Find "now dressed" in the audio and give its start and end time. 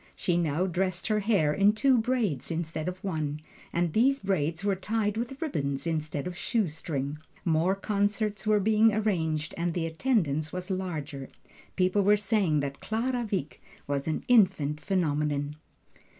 0.35-1.05